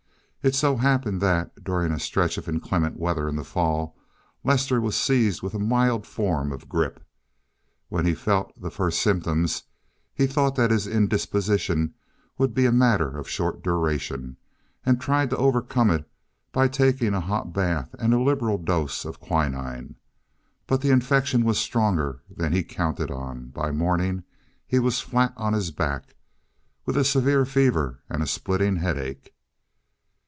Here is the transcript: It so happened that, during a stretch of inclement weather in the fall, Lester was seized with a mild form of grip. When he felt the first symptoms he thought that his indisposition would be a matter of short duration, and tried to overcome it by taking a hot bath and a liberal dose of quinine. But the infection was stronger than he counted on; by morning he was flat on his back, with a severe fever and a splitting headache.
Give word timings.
It 0.43 0.55
so 0.55 0.77
happened 0.77 1.21
that, 1.21 1.63
during 1.63 1.91
a 1.91 1.99
stretch 1.99 2.35
of 2.35 2.49
inclement 2.49 2.97
weather 2.97 3.29
in 3.29 3.35
the 3.35 3.43
fall, 3.43 3.95
Lester 4.43 4.81
was 4.81 4.95
seized 4.95 5.43
with 5.43 5.53
a 5.53 5.59
mild 5.59 6.07
form 6.07 6.51
of 6.51 6.67
grip. 6.67 6.99
When 7.89 8.07
he 8.07 8.15
felt 8.15 8.51
the 8.59 8.71
first 8.71 8.99
symptoms 9.03 9.65
he 10.15 10.25
thought 10.25 10.55
that 10.55 10.71
his 10.71 10.87
indisposition 10.87 11.93
would 12.39 12.55
be 12.55 12.65
a 12.65 12.71
matter 12.71 13.15
of 13.19 13.29
short 13.29 13.61
duration, 13.61 14.35
and 14.83 14.99
tried 14.99 15.29
to 15.29 15.37
overcome 15.37 15.91
it 15.91 16.09
by 16.51 16.67
taking 16.67 17.13
a 17.13 17.21
hot 17.21 17.53
bath 17.53 17.93
and 17.99 18.11
a 18.11 18.19
liberal 18.19 18.57
dose 18.57 19.05
of 19.05 19.19
quinine. 19.19 19.93
But 20.65 20.81
the 20.81 20.89
infection 20.89 21.45
was 21.45 21.59
stronger 21.59 22.23
than 22.35 22.51
he 22.51 22.63
counted 22.63 23.11
on; 23.11 23.49
by 23.49 23.69
morning 23.69 24.23
he 24.65 24.79
was 24.79 25.01
flat 25.01 25.33
on 25.37 25.53
his 25.53 25.69
back, 25.69 26.15
with 26.83 26.97
a 26.97 27.05
severe 27.05 27.45
fever 27.45 27.99
and 28.09 28.23
a 28.23 28.27
splitting 28.27 28.77
headache. 28.77 29.35